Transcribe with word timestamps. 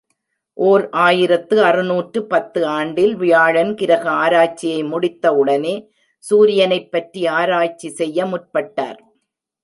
ஓர் 0.57 0.83
ஆயிரத்து 0.99 1.55
அறுநூற்று 1.63 2.19
பத்து 2.25 2.61
ஆண்டில், 2.67 3.13
வியாழன் 3.15 3.73
கிரக 3.73 4.05
ஆராய்ச்சியை 4.23 4.81
முடித்த 4.83 5.33
உடனே, 5.33 5.75
சூரியனைப்பற்றி 6.23 7.21
ஆராய்ச்சி 7.39 7.89
செய்ய 7.89 8.25
முற்பட்டார். 8.25 8.99